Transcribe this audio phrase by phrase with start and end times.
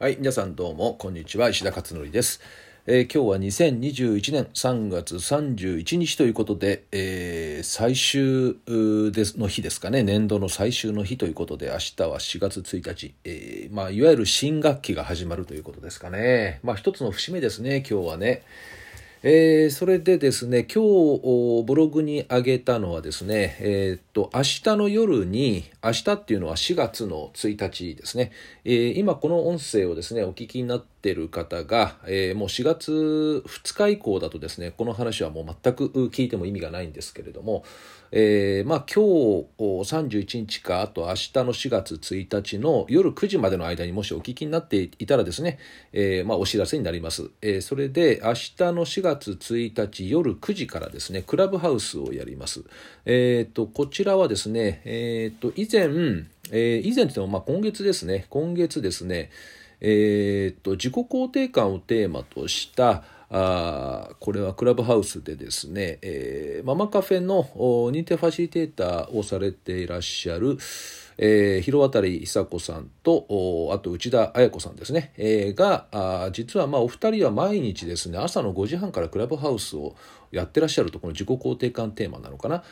[0.00, 1.48] はい、皆さんどうも、こんにちは。
[1.48, 2.40] 石田勝則です。
[2.86, 16.60] えー今日は2021年3月31日ということで、えー最終ですの日ですかね、年度の最終の日ということで、明日は4月1日、えーまあ、いわゆる新学期が始まるということですかね。
[16.62, 18.44] まあ、一つの節目ですね、今日はね。
[19.24, 20.84] えーそれでですね、今
[21.18, 28.30] 日ブログに上げたのはですね、えーっと、明日の夜に、明日っていうのは4月の1日ですね、
[28.64, 37.64] えー今この音声をですね、お聞きになっている方が、えもう4月2日以降だとですね、この話はもう全く聞いても意味がないんですけれども、
[38.10, 45.58] えーまあ今日31日か、あと明日の4月1日の夜9時までの間にもしお聞きになっていたらですね、
[45.92, 47.30] えーまあお知らせになります。
[47.42, 52.64] えーそれで明日の4月1日夜9時からですね、クラブハウスをやります。
[53.04, 55.88] えっ、と、こちらはですね、えっ、と、以前、
[56.50, 59.30] え以前といってもまあ今月ですね、今月ですね、
[59.80, 70.56] えっ、と、自己肯定感をテーマとした、あこれはクラブハウスでですね、えーママカフェの認定ファシリテーターをされていらっしゃる、
[71.18, 79.94] えー、広渡久子さんとあと内田彩子さんですね、えーがあ実はまあお二人は毎日ですね朝の5時半からクラブハウスを
[80.30, 82.64] やってらっしゃるとこの自己肯定感テーマなのかな。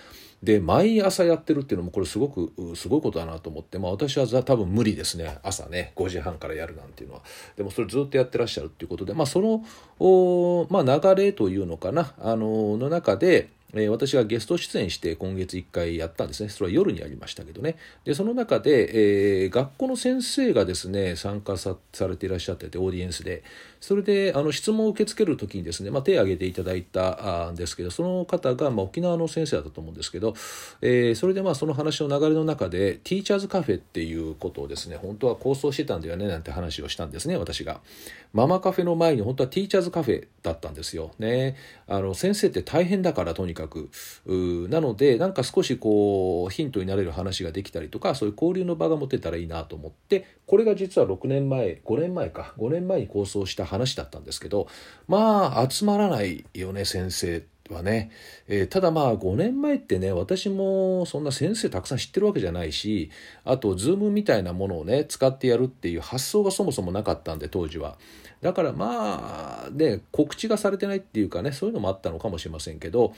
[0.43, 5.39] で毎朝やってるっていうのもこれすごくすごいことだなと思って、まあ、私は多分無理ですね。
[5.43, 7.23] 朝ね5時半からやるなんていうのは。
[7.57, 12.13] でもそれずっとやってらっしゃるっていうことで、まあ、その、まあ、流れというのかな。
[12.19, 16.49] あのの中でえ私がゲスト出演して今月1回やったんですね。
[16.49, 17.77] それは夜にやりましたけどね。
[18.05, 23.43] でその中で、えー学校の先生がですね参加されていらっしゃっててオーディエンスで。
[23.81, 30.35] それであの質問を受け付ける時にですね、まあ、手を挙げていただいたんですけどその方が、まあ、沖縄の先生だったと思うんですけど、
[30.81, 37.81] えーそれでまあその話の流れの中でティーチャーズカフェっていうことをですね本当は構想してたんだよねなんて話をしたんですね私が。
[38.33, 41.13] ママカフェの前に本当はティーチャーズカフェだったんですよ。
[41.19, 41.57] ね。
[41.87, 43.66] あの先生って大変だからとにかく。
[43.67, 54.69] うーなのでなんか少しこうヒントになれる話ができたりとかそういう交流の場が持てたらいいなと思ってこれが実は6年前5年前か5年前に構想した話だったんですけど
[55.09, 57.56] まあ集まらないよね先生って。
[57.75, 58.11] はね、
[58.49, 63.11] えーただまあ5年前ってね私もそんな先生たくさん知ってるわけじゃないし
[63.45, 67.99] あと Zoom みたいなものをね使ってやるっていう発想がそもそもなかったんで当時は。
[68.43, 73.15] だからまあね告知がされてないっていうかねそういうのもあったのかもしれませんけど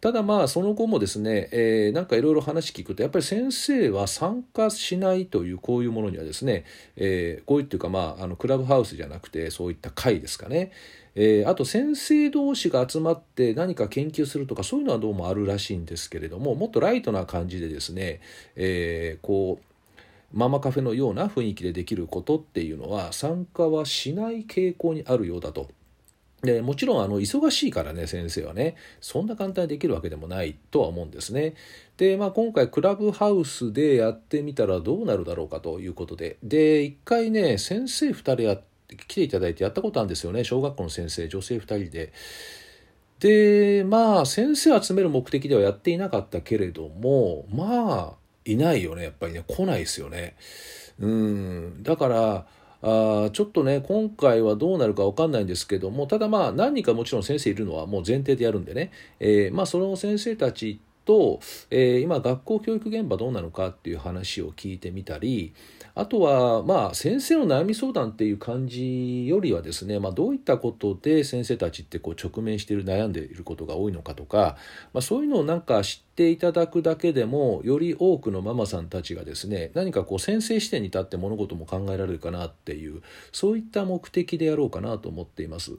[0.00, 6.64] ただまあその後もですね、えーなんかいろいろ話聞くとやっぱり先生は参加しないというこういうものにはですね、
[6.96, 10.72] えーこういうっていうかまああのクラブハウスじゃなくてそういった会ですかね、
[11.14, 18.20] えーあと先生同士が集まって何か研究するとかそういうのはどうもあるらしいんですけれどももっとライトな感じでですね、
[18.56, 19.64] えーこう
[20.32, 25.68] ママカフェのような雰囲気でできることっていうのは参加はしない傾向にあるようだと。
[26.42, 31.54] でもちろんあの忙しいからね先生はねそんな簡単にできるわけでもないとは思うんですね。
[31.98, 42.12] でまあ今回クラブハウスでやってみたらどうなるだろうかということでで一回ね先生2人やって来ていただいてやったことあるんですよね小学校の先生女性2人で。
[43.20, 50.34] でまあ先生集める目的ではやっていなかったけれどもまあいないよねやっぱりね来ないですよね。
[50.98, 52.46] うんだから
[52.82, 61.40] あちょっとね今回はどうなるか分かんないんですけどもただまあ何人かもちろん先生いるのはもう前提でやるんでね、えーまあその先生たちと、
[61.70, 65.54] えー今学校教育現場どうなのかっていう話を聞いてみたり
[65.94, 74.56] あとはまあ先生の悩み相談っていう感じよりはですね、まあ、どういったことで先生たちってこう直面している悩んでいることが多いのかとか、
[74.94, 83.02] まあ、そういうのをなんか知っていただくだけでもより多くのママさんたちがですね何かこう先生視点に立って物事も考えられるかなっていう
[83.32, 85.72] そういった目的でやろうかなと思っています。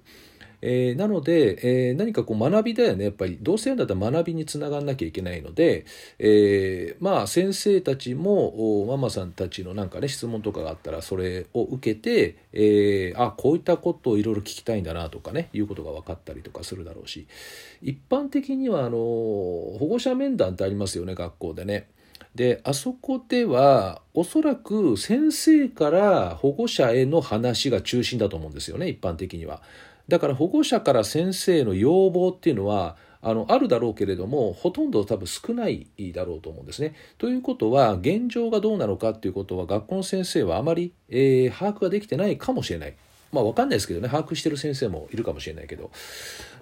[0.66, 5.86] えーなので、えー何かこう学びだよねやっぱりどうせやんだったら学びにつながんなきゃいけないので、
[6.20, 17.28] えーまあ先生たちもママさんたちのなんかね質問とかがあったらそれを受けて、えーあこういったことをいろいろ聞きたいんだなとかねいうことが分かったりとかするだろうし
[17.82, 21.88] 一般的にはあの保護者面談ってありますよね学校でね。
[22.36, 29.62] であそこではおそらく先生から保護者への話が中心だと思うんですよね一般的には。
[30.08, 36.94] だから保護者から先生の要望っていうのはあのあるだろうけれどもほとんど多分少ないだろうと思うんですね。
[37.18, 42.96] ということは現状がどうなのかっていうことは学校の先生はあまり、えー把握ができてないかもしれない。
[43.34, 45.92] まあ分かんないですけどね把握してる先生もいるかもしれないけど。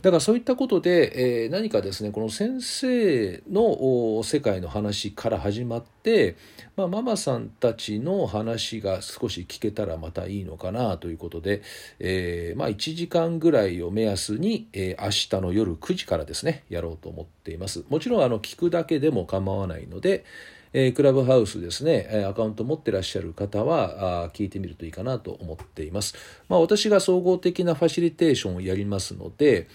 [0.01, 6.37] だからそういったことで、えー、何かですねこの先生の世界の話から始まって、
[6.75, 11.61] まあ、ママさんたちの話が少し聞けたらまたいいのかなということで、
[11.99, 15.09] えー、まあ、1時間ぐらいを目安に、えー、明
[15.39, 17.83] 日の夜9時からですねやろうと思っています。
[17.89, 20.25] もちろんあの聞くだけでも構わないので
[20.73, 26.15] えー、クラブハウスですね、アカウント持ってらっしゃる方は、あ聞いてみるといいかなと思っています。
[26.47, 29.67] まあ、私が総合的なファシリテーションをやりますので、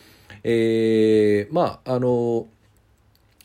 [0.43, 2.47] えー、まあ、あの、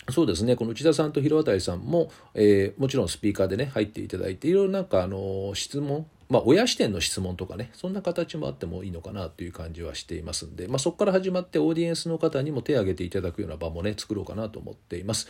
[0.10, 15.28] そうですね、この内田さんと広渡さんも、えー、もちろんスピーカーでね、入っていただいて、いろいろなんか、あの、質問、まあ、親視点の質問とかね、そんな形もあってもいいのかなという感じはしていますんで、まあ、そこから始まってオーディエンスの方にも手を挙げていただくような場もね、作ろうかなと思っています。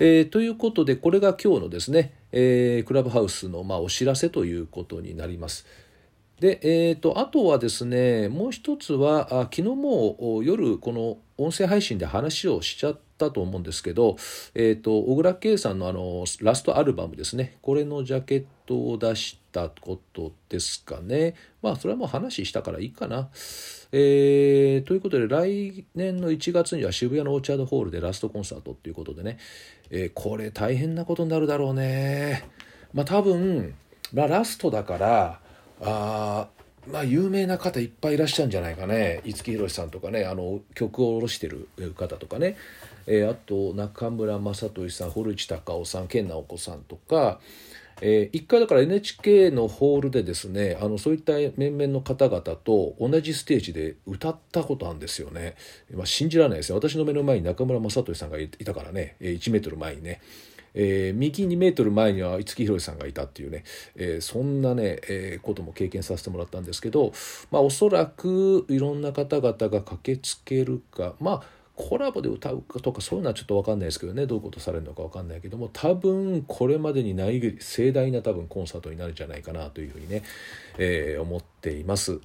[0.00, 5.66] えー、ということでこれが今日のですね、えー、クラブハウスのまあお知らせということになります。
[6.38, 14.16] で、えーと、あとはですねもう一つはあ昨日も夜この音声配信で話をしちゃったと思うんですけど、
[14.54, 17.58] えーと、小倉圭さんのあのラストアルバムですね。
[17.60, 21.34] これのジャケットを出したことですかね。
[21.60, 23.28] まあそれはもう話したからいいかな。
[23.92, 29.38] えー、ということで来年の1月には渋谷のオーチャードホールでラストコンサートということでね、
[29.90, 32.44] えー、これ大変なことになるだろうね。
[32.92, 33.74] まあ多分、
[34.12, 35.40] まあ、ラストだから
[35.80, 36.48] あ
[36.90, 39.20] まあ有名な方いっぱいいらっしゃるんじゃないかね。
[39.24, 42.56] 五木ひろしさんとかねあの曲を下ろしてる方とかね、
[43.10, 47.40] えー、あと中村雅俊さん堀内孝雄さん健直子さんとか
[48.00, 55.56] えー、一回だから NHK のホールでですねあのそういった面々の方々と同じステージで歌ったことあるんですよね、
[55.92, 56.76] まあ、信じられないですね。
[56.76, 59.16] 私の目の前に中村雅俊さんがいたからね。
[59.20, 60.20] 1メートル前にね。
[60.74, 63.64] えー、右2メートル前には五木ひろしさんがいたっていうね、
[63.96, 67.12] えー、そんなね、えー、ことも経験させてもらったんですけど、
[67.50, 80.24] まあ、おそらくいろんな方々が駆けつけるかまあコラボで歌うかとかそういうのはちょっと分かんないですけどねどういうことされるのか分かんないけども多分これまでにない盛大な多分コンサートになるんじゃないかなというふうにね、
[80.76, 82.18] えー、思っています、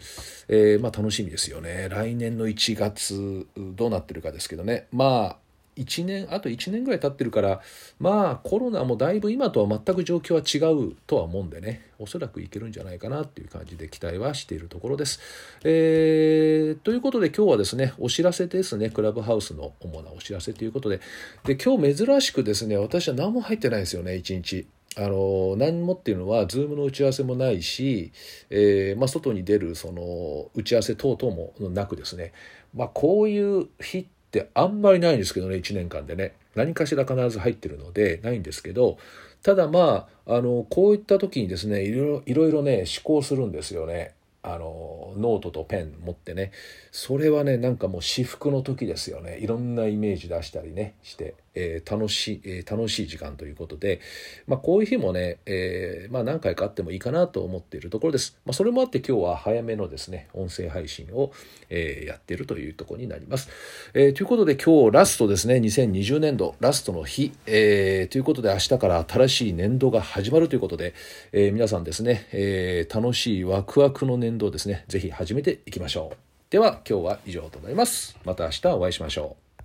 [0.47, 1.87] えー、まあ楽しみですよね。
[1.87, 4.87] 来年の1月どうなってるかですけどね。
[4.91, 5.42] まあ
[5.77, 7.61] 1年あと1年ぐらい経ってるから
[7.99, 15.19] まあコロナもだいぶ今とは全く状況は違うとは思うんでねおそらくいけるんじゃないかなっていう感じで期待はしているところです。
[15.63, 20.99] えー、ということで今日はですねお知らせですねクラブハウスの主なお知らせということで
[21.45, 24.67] で今日珍しくですね私は何も入ってないですよね1日。
[24.95, 28.11] あの何もっていうのは Zoom の打ち合わせもないし、
[28.49, 32.31] えーまあ、外に出るその打ち合わせ等々もなくですね、
[32.75, 36.33] まあ、こういう日ってあんまりないんですけどね1年間でね。
[36.55, 38.97] 何かしら必ず入ってるのでないんですけど
[39.41, 44.13] ただまああのこういった時にですねいろいろね思考するんですよね。
[44.45, 46.51] あのノートとペン持ってね。
[46.91, 49.37] それはねなんかもう至福の時ですよね。
[49.39, 51.35] いろんなイメージ出したりねして。
[51.55, 53.99] えー、楽しい、えー、楽しい時間ということで、
[54.47, 58.37] まあ、こういう日もね、えー、まあ、何回かあってもいいかなと思っているところです。
[58.45, 61.31] まあ、それもあって今日は早めのですね、音声配信を、
[61.69, 63.49] えやっているというところになります。
[63.93, 70.93] えということで今日ラストですね、2020年度ラストの日、えということで明日から新しい年度が始まるということで、
[71.31, 76.17] え皆さんですね、え楽しいワクワクの年度をですね、ぜひ始めていきましょう。
[76.49, 78.15] では今日は以上となります。
[78.25, 79.42] また明日お会いしましょう。